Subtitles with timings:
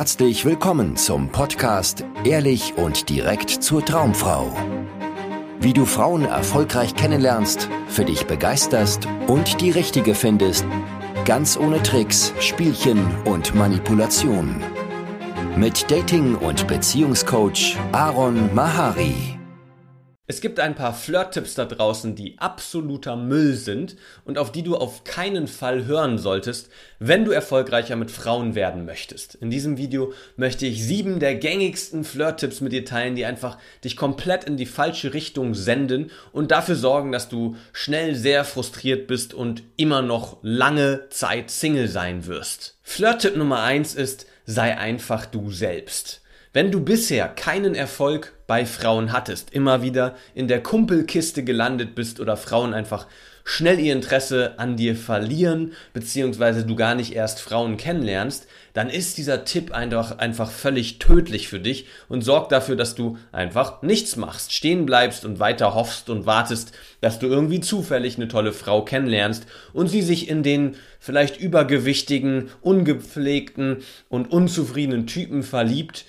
[0.00, 4.50] Herzlich willkommen zum Podcast Ehrlich und direkt zur Traumfrau.
[5.60, 10.64] Wie du Frauen erfolgreich kennenlernst, für dich begeisterst und die richtige findest,
[11.26, 14.62] ganz ohne Tricks, Spielchen und Manipulation.
[15.56, 19.39] Mit Dating- und Beziehungscoach Aaron Mahari.
[20.30, 24.76] Es gibt ein paar Flirt-Tipps da draußen, die absoluter Müll sind und auf die du
[24.76, 26.70] auf keinen Fall hören solltest,
[27.00, 29.34] wenn du erfolgreicher mit Frauen werden möchtest.
[29.34, 33.96] In diesem Video möchte ich sieben der gängigsten Flirt-Tipps mit dir teilen, die einfach dich
[33.96, 39.34] komplett in die falsche Richtung senden und dafür sorgen, dass du schnell sehr frustriert bist
[39.34, 42.78] und immer noch lange Zeit Single sein wirst.
[42.82, 46.20] Flirt-Tipp Nummer eins ist, sei einfach du selbst.
[46.52, 52.18] Wenn du bisher keinen Erfolg bei Frauen hattest, immer wieder in der Kumpelkiste gelandet bist
[52.18, 53.06] oder Frauen einfach
[53.44, 59.16] schnell ihr Interesse an dir verlieren, beziehungsweise du gar nicht erst Frauen kennenlernst, dann ist
[59.16, 64.16] dieser Tipp einfach, einfach völlig tödlich für dich und sorgt dafür, dass du einfach nichts
[64.16, 68.84] machst, stehen bleibst und weiter hoffst und wartest, dass du irgendwie zufällig eine tolle Frau
[68.84, 76.04] kennenlernst und sie sich in den vielleicht übergewichtigen, ungepflegten und unzufriedenen Typen verliebt,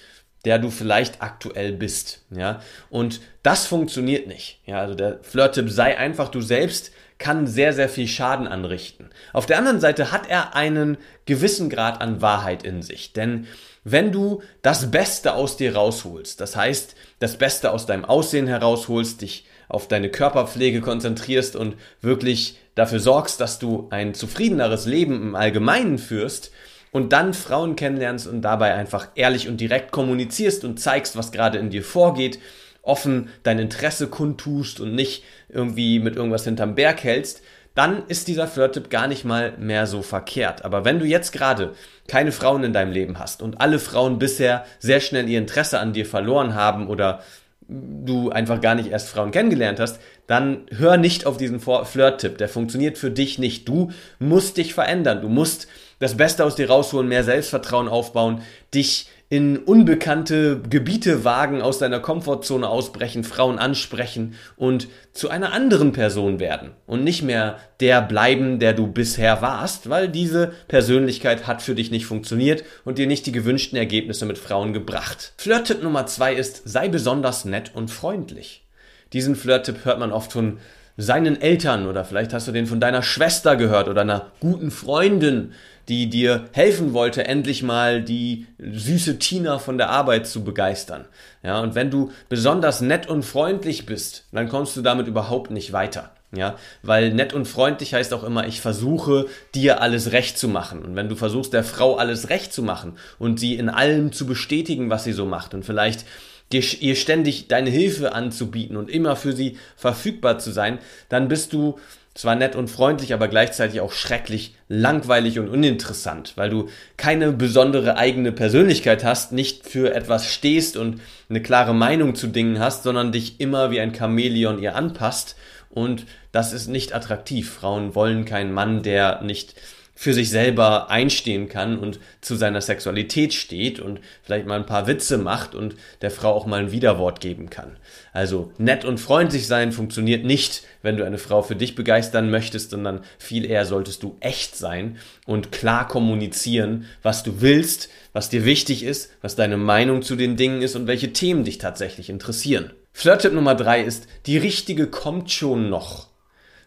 [0.46, 2.62] der du vielleicht aktuell bist, ja.
[2.90, 4.80] Und das funktioniert nicht, ja.
[4.80, 9.12] Also der Flirt-Tipp sei einfach du selbst kann sehr, sehr viel Schaden anrichten.
[9.32, 13.46] Auf der anderen Seite hat er einen gewissen Grad an Wahrheit in sich, denn
[13.84, 19.22] wenn du das Beste aus dir rausholst, das heißt, das Beste aus deinem Aussehen herausholst,
[19.22, 25.36] dich auf deine Körperpflege konzentrierst und wirklich dafür sorgst, dass du ein zufriedeneres Leben im
[25.36, 26.52] Allgemeinen führst,
[26.92, 31.58] und dann Frauen kennenlernst und dabei einfach ehrlich und direkt kommunizierst und zeigst, was gerade
[31.58, 32.40] in dir vorgeht,
[32.82, 37.42] offen dein Interesse kundtust und nicht irgendwie mit irgendwas hinterm Berg hältst,
[37.76, 40.66] dann ist dieser Flirt-Tipp gar nicht mal mehr so verkehrt.
[40.66, 41.74] Aber wenn du jetzt gerade
[42.08, 45.94] keine Frauen in deinem Leben hast und alle Frauen bisher sehr schnell ihr Interesse an
[45.94, 47.22] dir verloren haben oder
[47.70, 52.38] du einfach gar nicht erst Frauen kennengelernt hast, dann hör nicht auf diesen Flirt-Tipp.
[52.38, 53.70] Der funktioniert für dich nicht.
[53.70, 55.22] Du musst dich verändern.
[55.22, 55.68] Du musst
[56.02, 58.42] das Beste aus dir rausholen, mehr Selbstvertrauen aufbauen,
[58.74, 65.94] dich in unbekannte Gebiete wagen, aus deiner Komfortzone ausbrechen, Frauen ansprechen und zu einer anderen
[65.94, 71.62] Person werden und nicht mehr der bleiben, der du bisher warst, weil diese Persönlichkeit hat
[71.62, 75.34] für dich nicht funktioniert und dir nicht die gewünschten Ergebnisse mit Frauen gebracht.
[75.38, 78.66] Flirt-Tipp Nummer zwei ist, sei besonders nett und freundlich.
[79.14, 80.58] Diesen Flirt-Tipp hört man oft von
[80.98, 85.54] seinen Eltern oder vielleicht hast du den von deiner Schwester gehört oder einer guten Freundin,
[85.88, 91.06] die dir helfen wollte, endlich mal die süße Tina von der Arbeit zu begeistern.
[91.44, 95.74] Ja, und wenn du besonders nett und freundlich bist, dann kommst du damit überhaupt nicht
[95.74, 96.12] weiter.
[96.34, 100.82] Ja, weil nett und freundlich heißt auch immer, ich versuche dir alles recht zu machen.
[100.82, 104.26] Und wenn du versuchst, der Frau alles recht zu machen und sie in allem zu
[104.26, 106.06] bestätigen, was sie so macht und vielleicht
[106.54, 110.80] dir, ihr ständig deine Hilfe anzubieten und immer für sie verfügbar zu sein,
[111.10, 111.80] dann bist du
[112.14, 116.68] zwar nett und freundlich, aber gleichzeitig auch schrecklich langweilig und uninteressant, weil du
[116.98, 122.60] keine besondere eigene Persönlichkeit hast, nicht für etwas stehst und eine klare Meinung zu Dingen
[122.60, 125.38] hast, sondern dich immer wie ein Chamäleon ihr anpasst
[125.70, 127.50] und das ist nicht attraktiv.
[127.50, 129.56] Frauen wollen keinen Mann, der nicht
[130.02, 134.88] für sich selber einstehen kann und zu seiner Sexualität steht und vielleicht mal ein paar
[134.88, 137.78] Witze macht und der Frau auch mal ein Widerwort geben kann.
[138.12, 142.72] Also nett und freundlich sein funktioniert nicht, wenn du eine Frau für dich begeistern möchtest,
[142.72, 144.98] sondern viel eher solltest du echt sein
[145.28, 150.36] und klar kommunizieren, was du willst, was dir wichtig ist, was deine Meinung zu den
[150.36, 152.74] Dingen ist und welche Themen dich tatsächlich interessieren.
[152.92, 156.11] Flirt-Tipp Nummer drei ist, die richtige kommt schon noch.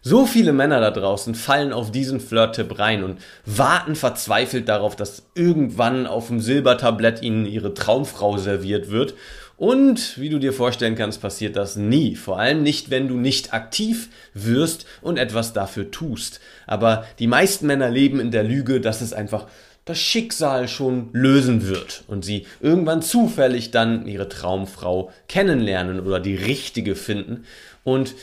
[0.07, 5.23] So viele Männer da draußen fallen auf diesen Flirt-Tipp rein und warten verzweifelt darauf, dass
[5.33, 9.15] irgendwann auf dem Silbertablett ihnen ihre Traumfrau serviert wird.
[9.57, 12.15] Und wie du dir vorstellen kannst, passiert das nie.
[12.15, 16.39] Vor allem nicht, wenn du nicht aktiv wirst und etwas dafür tust.
[16.67, 19.47] Aber die meisten Männer leben in der Lüge, dass es einfach
[19.85, 26.35] das Schicksal schon lösen wird und sie irgendwann zufällig dann ihre Traumfrau kennenlernen oder die
[26.35, 27.45] richtige finden.
[27.83, 28.13] Und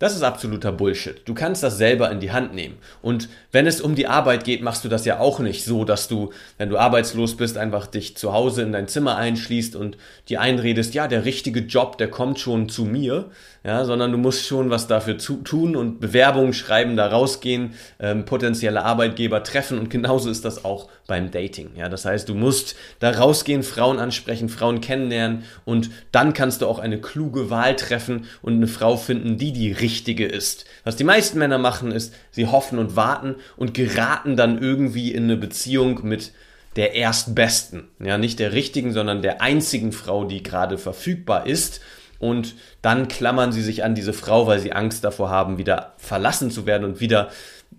[0.00, 1.20] das ist absoluter Bullshit.
[1.26, 2.78] Du kannst das selber in die Hand nehmen.
[3.02, 6.08] Und wenn es um die Arbeit geht, machst du das ja auch nicht so, dass
[6.08, 9.98] du, wenn du arbeitslos bist, einfach dich zu Hause in dein Zimmer einschließt und
[10.30, 13.26] dir einredest, ja, der richtige Job, der kommt schon zu mir,
[13.62, 18.24] ja, sondern du musst schon was dafür zu, tun und Bewerbungen schreiben, da rausgehen, ähm,
[18.24, 21.72] potenzielle Arbeitgeber treffen und genauso ist das auch beim Dating.
[21.76, 26.66] Ja, das heißt, du musst da rausgehen, Frauen ansprechen, Frauen kennenlernen und dann kannst du
[26.68, 30.64] auch eine kluge Wahl treffen und eine Frau finden, die die richtige ist.
[30.84, 35.24] Was die meisten Männer machen, ist, sie hoffen und warten und geraten dann irgendwie in
[35.24, 36.32] eine Beziehung mit
[36.76, 37.88] der erstbesten.
[37.98, 41.80] Ja, nicht der richtigen, sondern der einzigen Frau, die gerade verfügbar ist.
[42.18, 46.50] Und dann klammern sie sich an diese Frau, weil sie Angst davor haben, wieder verlassen
[46.50, 47.30] zu werden und wieder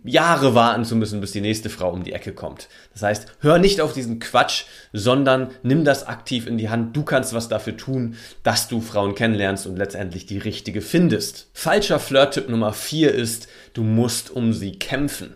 [0.04, 2.70] Jahre warten zu müssen, bis die nächste Frau um die Ecke kommt.
[2.94, 6.96] Das heißt, hör nicht auf diesen Quatsch, sondern nimm das aktiv in die Hand.
[6.96, 11.50] Du kannst was dafür tun, dass du Frauen kennenlernst und letztendlich die richtige findest.
[11.54, 15.36] Falscher Flirt-Tipp Nummer vier ist, du musst um sie kämpfen.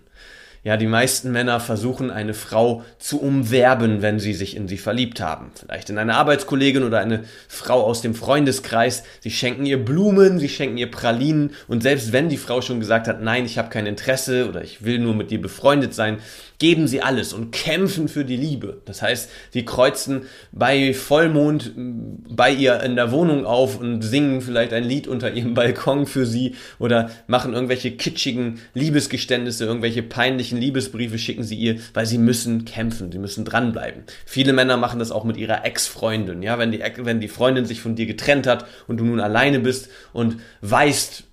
[0.66, 5.22] Ja, die meisten Männer versuchen eine Frau zu umwerben, wenn sie sich in sie verliebt
[5.22, 5.52] haben.
[5.54, 9.04] Vielleicht in eine Arbeitskollegin oder eine Frau aus dem Freundeskreis.
[9.20, 13.08] Sie schenken ihr Blumen, sie schenken ihr Pralinen und selbst wenn die Frau schon gesagt
[13.08, 16.18] hat, nein, ich habe kein Interesse oder ich will nur mit dir befreundet sein,
[16.58, 18.82] geben sie alles und kämpfen für die Liebe.
[18.86, 24.74] Das heißt, sie kreuzen bei Vollmond bei ihr in der Wohnung auf und singen vielleicht
[24.74, 31.18] ein Lied unter ihrem Balkon für sie oder machen irgendwelche kitschigen Liebesgeständnisse, irgendwelche peinlichen Liebesbriefe
[31.18, 34.04] schicken sie ihr, weil sie müssen kämpfen, sie müssen dranbleiben.
[34.26, 37.82] Viele Männer machen das auch mit ihrer Ex-Freundin, ja, wenn die, wenn die Freundin sich
[37.82, 41.24] von dir getrennt hat und du nun alleine bist und weißt,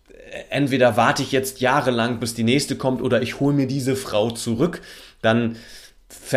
[0.50, 4.30] entweder warte ich jetzt jahrelang, bis die nächste kommt, oder ich hole mir diese Frau
[4.30, 4.80] zurück,
[5.20, 5.56] dann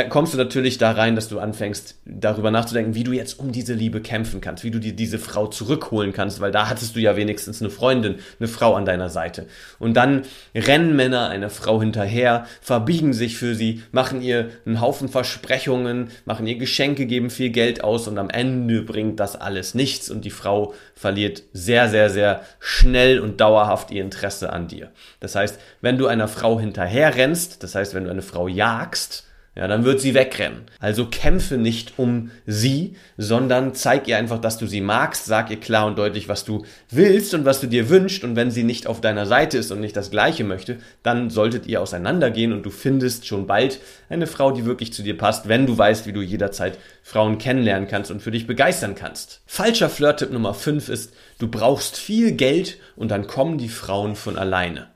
[0.10, 3.74] kommst du natürlich da rein, dass du anfängst, darüber nachzudenken, wie du jetzt um diese
[3.74, 7.16] Liebe kämpfen kannst, wie du dir diese Frau zurückholen kannst, weil da hattest du ja
[7.16, 9.48] wenigstens eine Freundin, eine Frau an deiner Seite.
[9.80, 10.24] Und dann
[10.54, 16.48] rennen Männer einer Frau hinterher, verbiegen sich für sie, machen ihr einen Haufen Versprechungen, machen
[16.48, 20.30] ihr Geschenke, geben viel Geld aus und am Ende bringt das alles nichts und die
[20.30, 24.92] Frau verliert sehr, sehr, sehr schnell und dauerhaft ihr Interesse an dir.
[25.20, 29.25] Das heißt, wenn du einer Frau hinterher rennst, das heißt, wenn du eine Frau jagst,
[29.58, 30.66] ja, dann wird sie wegrennen.
[30.80, 35.60] Also kämpfe nicht um sie, sondern zeig ihr einfach, dass du sie magst, sag ihr
[35.62, 38.86] klar und deutlich, was du willst und was du dir wünschst und wenn sie nicht
[38.86, 42.70] auf deiner Seite ist und nicht das Gleiche möchte, dann solltet ihr auseinandergehen und du
[42.70, 43.80] findest schon bald
[44.10, 47.88] eine Frau, die wirklich zu dir passt, wenn du weißt, wie du jederzeit Frauen kennenlernen
[47.88, 49.42] kannst und für dich begeistern kannst.
[49.46, 54.38] Falscher Flirt-Tipp Nummer 5 ist, du brauchst viel Geld und dann kommen die Frauen von
[54.38, 54.90] alleine.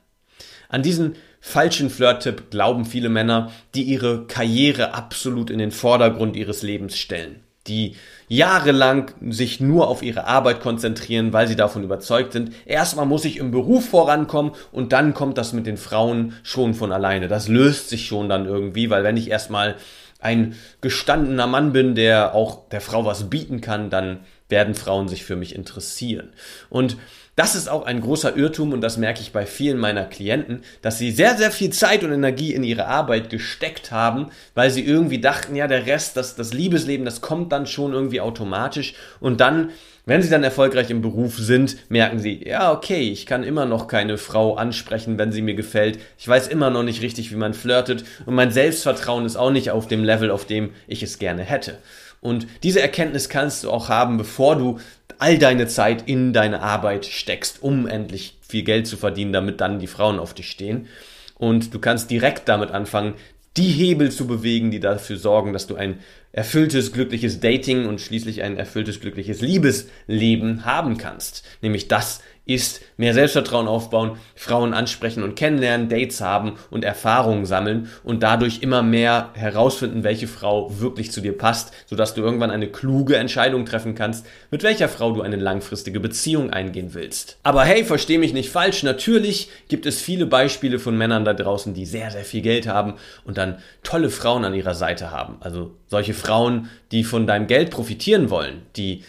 [0.67, 6.61] An diesen falschen Flirt-Tipp glauben viele Männer, die ihre Karriere absolut in den Vordergrund ihres
[6.61, 7.41] Lebens stellen.
[7.67, 7.95] Die
[8.27, 13.37] jahrelang sich nur auf ihre Arbeit konzentrieren, weil sie davon überzeugt sind, erstmal muss ich
[13.37, 17.27] im Beruf vorankommen und dann kommt das mit den Frauen schon von alleine.
[17.27, 19.75] Das löst sich schon dann irgendwie, weil wenn ich erstmal
[20.19, 24.19] ein gestandener Mann bin, der auch der Frau was bieten kann, dann
[24.49, 26.29] werden Frauen sich für mich interessieren.
[26.69, 26.97] Und
[27.39, 30.97] das ist auch ein großer Irrtum und das merke ich bei vielen meiner Klienten, dass
[30.97, 35.21] sie sehr, sehr viel Zeit und Energie in ihre Arbeit gesteckt haben, weil sie irgendwie
[35.21, 39.69] dachten, ja, der Rest, das, das Liebesleben, das kommt dann schon irgendwie automatisch und dann
[40.05, 43.87] wenn sie dann erfolgreich im Beruf sind, merken sie, ja, okay, ich kann immer noch
[43.87, 45.99] keine Frau ansprechen, wenn sie mir gefällt.
[46.17, 49.69] Ich weiß immer noch nicht richtig, wie man flirtet und mein Selbstvertrauen ist auch nicht
[49.69, 51.77] auf dem Level, auf dem ich es gerne hätte.
[52.21, 54.79] Und diese Erkenntnis kannst du auch haben, bevor du
[55.17, 59.79] all deine Zeit in deine Arbeit steckst, um endlich viel Geld zu verdienen, damit dann
[59.79, 60.87] die Frauen auf dich stehen.
[61.35, 63.13] Und du kannst direkt damit anfangen,
[63.57, 65.99] die Hebel zu bewegen, die dafür sorgen, dass du ein
[66.31, 71.43] erfülltes, glückliches Dating und schließlich ein erfülltes, glückliches Liebesleben haben kannst.
[71.61, 77.89] Nämlich das ist mehr Selbstvertrauen aufbauen, Frauen ansprechen und kennenlernen, Dates haben und Erfahrungen sammeln
[78.03, 82.67] und dadurch immer mehr herausfinden, welche Frau wirklich zu dir passt, sodass du irgendwann eine
[82.67, 87.37] kluge Entscheidung treffen kannst, mit welcher Frau du eine langfristige Beziehung eingehen willst.
[87.43, 91.75] Aber hey, versteh mich nicht falsch, natürlich gibt es viele Beispiele von Männern da draußen,
[91.75, 95.37] die sehr, sehr viel Geld haben und dann tolle Frauen an ihrer Seite haben.
[95.41, 99.03] Also solche Frauen, die von deinem Geld profitieren wollen, die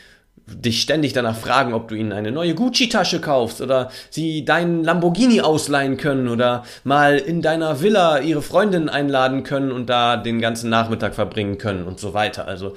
[0.55, 5.41] dich ständig danach fragen, ob du ihnen eine neue Gucci-Tasche kaufst oder sie deinen Lamborghini
[5.41, 10.71] ausleihen können oder mal in deiner Villa ihre Freundin einladen können und da den ganzen
[10.71, 12.47] Nachmittag verbringen können und so weiter.
[12.47, 12.75] Also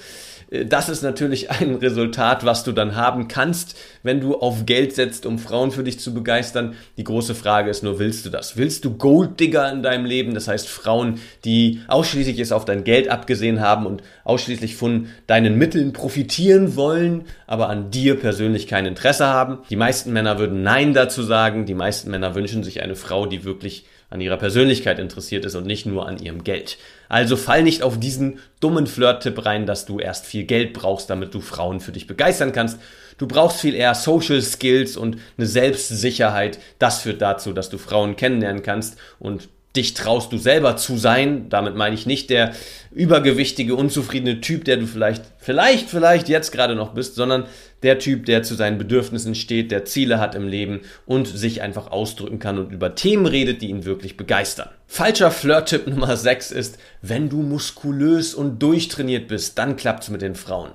[0.54, 5.26] das ist natürlich ein Resultat, was du dann haben kannst, wenn du auf Geld setzt,
[5.26, 6.76] um Frauen für dich zu begeistern.
[6.98, 8.56] Die große Frage ist nur, willst du das?
[8.56, 10.36] Willst du Golddigger in deinem Leben?
[10.36, 15.58] Das heißt Frauen, die ausschließlich es auf dein Geld abgesehen haben und ausschließlich von deinen
[15.58, 19.60] Mitteln profitieren wollen, aber an dir persönlich kein Interesse haben.
[19.70, 21.66] Die meisten Männer würden Nein dazu sagen.
[21.66, 25.66] Die meisten Männer wünschen sich eine Frau, die wirklich an ihrer Persönlichkeit interessiert ist und
[25.66, 26.78] nicht nur an ihrem Geld.
[27.10, 31.34] Also fall nicht auf diesen dummen Flirt-Tipp rein, dass du erst viel Geld brauchst, damit
[31.34, 32.80] du Frauen für dich begeistern kannst.
[33.18, 36.60] Du brauchst viel eher Social Skills und eine Selbstsicherheit.
[36.78, 41.50] Das führt dazu, dass du Frauen kennenlernen kannst und dich traust du selber zu sein.
[41.50, 42.54] Damit meine ich nicht der
[42.92, 47.46] übergewichtige, unzufriedene Typ, der du vielleicht, vielleicht, vielleicht jetzt gerade noch bist, sondern
[47.82, 51.92] der Typ, der zu seinen Bedürfnissen steht, der Ziele hat im Leben und sich einfach
[51.92, 54.70] ausdrücken kann und über Themen redet, die ihn wirklich begeistern.
[54.88, 60.36] Falscher Flirt-Tipp Nummer 6 ist, wenn du muskulös und durchtrainiert bist, dann klappt's mit den
[60.36, 60.72] Frauen.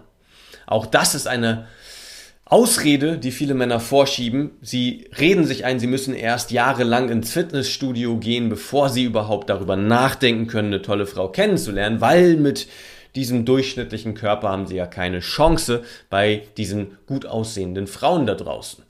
[0.67, 1.67] Auch das ist eine
[2.51, 4.53] Ausrede, die viele Männer vorschieben.
[4.63, 9.77] Sie reden sich ein, sie müssen erst jahrelang ins Fitnessstudio gehen, bevor sie überhaupt darüber
[9.77, 12.67] nachdenken können, eine tolle Frau kennenzulernen, weil mit
[13.17, 18.88] diesem durchschnittlichen Körper haben sie ja keine Chance bei diesen gut aussehenden Frauen da draußen.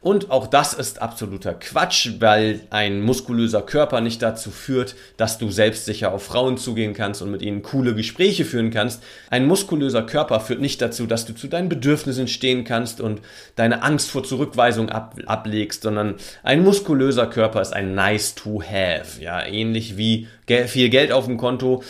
[0.00, 5.50] Und auch das ist absoluter Quatsch, weil ein muskulöser Körper nicht dazu führt, dass du
[5.50, 9.02] selbstsicher auf Frauen zugehen kannst und mit ihnen coole Gespräche führen kannst.
[9.30, 13.20] Ein muskulöser Körper führt nicht dazu, dass du zu deinen Bedürfnissen stehen kannst und
[13.56, 19.20] deine Angst vor Zurückweisung ab, ablegst, sondern ein muskulöser Körper ist ein nice to have.
[19.20, 20.28] Ja, ähnlich wie
[20.66, 21.82] viel Geld auf dem Konto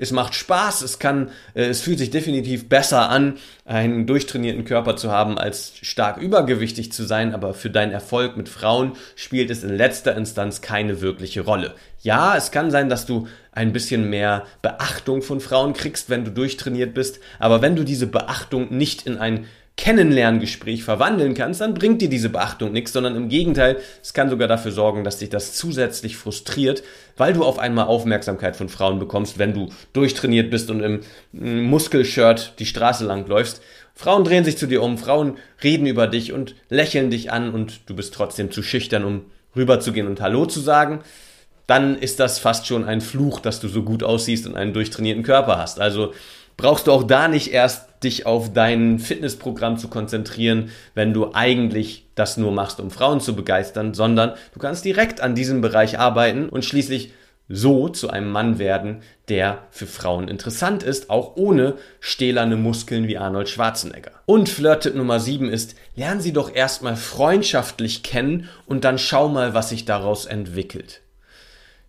[0.00, 4.96] es macht Spaß, es kann, äh, es fühlt sich definitiv besser an, einen durchtrainierten Körper
[4.96, 9.64] zu haben, als stark übergewichtig zu sein, aber für deinen Erfolg mit Frauen spielt es
[9.64, 11.74] in letzter Instanz keine wirkliche Rolle.
[12.00, 16.30] Ja, es kann sein, dass du ein bisschen mehr Beachtung von Frauen kriegst, wenn du
[16.30, 19.46] durchtrainiert bist, aber wenn du diese Beachtung nicht in ein
[19.78, 24.48] Kennenlerngespräch verwandeln kannst, dann bringt dir diese Beachtung nichts, sondern im Gegenteil, es kann sogar
[24.48, 26.82] dafür sorgen, dass dich das zusätzlich frustriert,
[27.16, 31.00] weil du auf einmal Aufmerksamkeit von Frauen bekommst, wenn du durchtrainiert bist und im
[31.32, 33.62] Muskelshirt die Straße lang läufst.
[33.94, 37.88] Frauen drehen sich zu dir um, Frauen reden über dich und lächeln dich an und
[37.88, 41.00] du bist trotzdem zu schüchtern, um rüberzugehen und Hallo zu sagen.
[41.68, 45.22] Dann ist das fast schon ein Fluch, dass du so gut aussiehst und einen durchtrainierten
[45.22, 45.80] Körper hast.
[45.80, 46.14] Also
[46.58, 52.06] brauchst du auch da nicht erst dich auf dein Fitnessprogramm zu konzentrieren, wenn du eigentlich
[52.14, 56.48] das nur machst, um Frauen zu begeistern, sondern du kannst direkt an diesem Bereich arbeiten
[56.50, 57.12] und schließlich
[57.48, 63.16] so zu einem Mann werden, der für Frauen interessant ist, auch ohne stählerne Muskeln wie
[63.16, 64.10] Arnold Schwarzenegger.
[64.26, 69.54] Und Flirt-Tipp Nummer 7 ist, lernen Sie doch erstmal freundschaftlich kennen und dann schau mal,
[69.54, 71.00] was sich daraus entwickelt.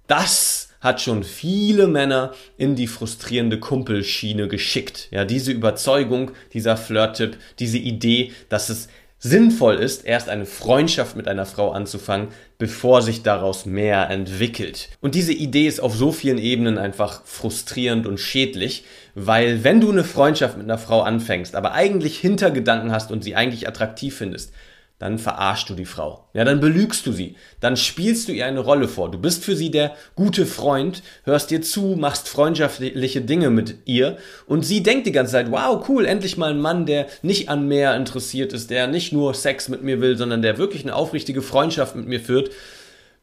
[0.07, 5.07] Das hat schon viele Männer in die frustrierende Kumpelschiene geschickt.
[5.11, 8.87] Ja, diese Überzeugung, dieser Flirt-Tipp, diese Idee, dass es
[9.19, 14.89] sinnvoll ist, erst eine Freundschaft mit einer Frau anzufangen, bevor sich daraus mehr entwickelt.
[15.01, 19.91] Und diese Idee ist auf so vielen Ebenen einfach frustrierend und schädlich, weil wenn du
[19.91, 24.53] eine Freundschaft mit einer Frau anfängst, aber eigentlich Hintergedanken hast und sie eigentlich attraktiv findest,
[24.99, 26.25] dann verarschst du die Frau.
[26.33, 27.35] Ja, dann belügst du sie.
[27.61, 29.09] Dann spielst du ihr eine Rolle vor.
[29.09, 34.17] Du bist für sie der gute Freund, hörst ihr zu, machst freundschaftliche Dinge mit ihr
[34.45, 37.67] und sie denkt die ganze Zeit, wow, cool, endlich mal ein Mann, der nicht an
[37.67, 41.41] mehr interessiert ist, der nicht nur Sex mit mir will, sondern der wirklich eine aufrichtige
[41.41, 42.51] Freundschaft mit mir führt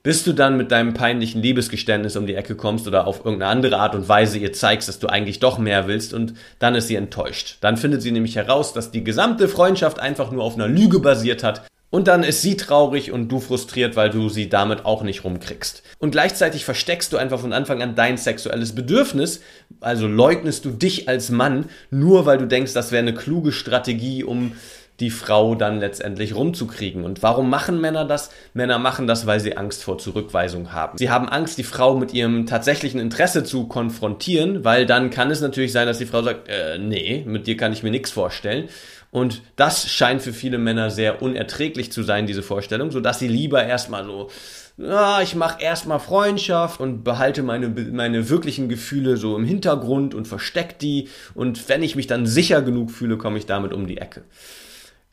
[0.07, 3.79] bis du dann mit deinem peinlichen Liebesgeständnis um die Ecke kommst oder auf irgendeine andere
[3.79, 6.95] Art und Weise ihr zeigst, dass du eigentlich doch mehr willst und dann ist sie
[6.95, 7.57] enttäuscht.
[7.61, 11.43] Dann findet sie nämlich heraus, dass die gesamte Freundschaft einfach nur auf einer Lüge basiert
[11.43, 15.25] hat und dann ist sie traurig und du frustriert, weil du sie damit auch nicht
[15.25, 15.83] rumkriegst.
[15.99, 19.41] Und gleichzeitig versteckst du einfach von Anfang an dein sexuelles Bedürfnis,
[19.81, 24.23] also leugnest du dich als Mann, nur weil du denkst, das wäre eine kluge Strategie,
[24.23, 24.53] um
[25.00, 27.05] die Frau dann letztendlich rumzukriegen.
[27.05, 28.31] Und warum machen Männer das?
[28.55, 30.97] Männer machen das, weil sie Angst vor Zurückweisung haben.
[30.99, 35.41] Sie haben Angst, die Frau mit ihrem tatsächlichen Interesse zu konfrontieren, weil dann kann es
[35.41, 38.69] natürlich sein, dass die Frau sagt, äh, nee, mit dir kann ich mir nichts vorstellen.
[39.11, 43.65] Und das scheint für viele Männer sehr unerträglich zu sein, diese Vorstellung, sodass sie lieber
[43.65, 44.29] erstmal so
[44.79, 50.29] ja, ich mache erstmal Freundschaft und behalte meine, meine wirklichen Gefühle so im Hintergrund und
[50.29, 51.09] versteck die.
[51.33, 54.23] Und wenn ich mich dann sicher genug fühle, komme ich damit um die Ecke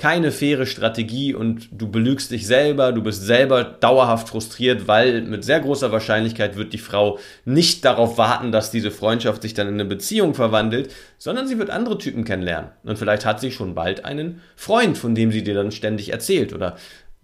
[0.03, 5.45] keine faire Strategie und du belügst dich selber, du bist selber dauerhaft frustriert, weil mit
[5.45, 9.75] sehr großer Wahrscheinlichkeit wird die Frau nicht darauf warten, dass diese Freundschaft sich dann in
[9.75, 12.71] eine Beziehung verwandelt, sondern sie wird andere Typen kennenlernen.
[12.83, 16.51] Und vielleicht hat sie schon bald einen Freund, von dem sie dir dann ständig erzählt
[16.51, 16.75] oder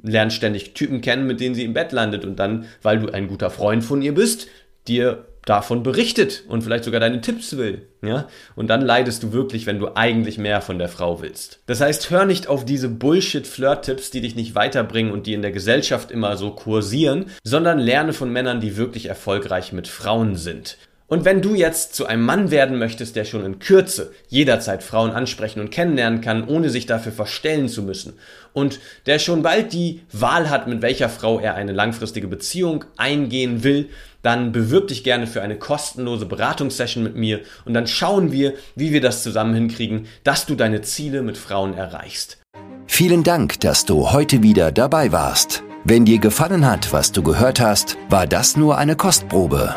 [0.01, 3.27] lernt ständig Typen kennen, mit denen sie im Bett landet und dann, weil du ein
[3.27, 4.47] guter Freund von ihr bist,
[4.87, 8.27] dir davon berichtet und vielleicht sogar deine Tipps will, ja?
[8.55, 11.61] Und dann leidest du wirklich, wenn du eigentlich mehr von der Frau willst.
[11.65, 15.51] Das heißt, hör nicht auf diese Bullshit-Flirt-Tipps, die dich nicht weiterbringen und die in der
[15.51, 20.77] Gesellschaft immer so kursieren, sondern lerne von Männern, die wirklich erfolgreich mit Frauen sind.
[21.09, 25.09] Und wenn du jetzt zu einem Mann werden möchtest, der schon in Kürze jederzeit Frauen
[25.11, 28.13] ansprechen und kennenlernen kann, ohne sich dafür verstellen zu müssen,
[28.53, 33.63] und der schon bald die Wahl hat, mit welcher Frau er eine langfristige Beziehung eingehen
[33.63, 33.89] will,
[34.21, 38.91] dann bewirb dich gerne für eine kostenlose Beratungssession mit mir und dann schauen wir, wie
[38.91, 42.37] wir das zusammen hinkriegen, dass du deine Ziele mit Frauen erreichst.
[42.85, 45.63] Vielen Dank, dass du heute wieder dabei warst.
[45.85, 49.75] Wenn dir gefallen hat, was du gehört hast, war das nur eine Kostprobe.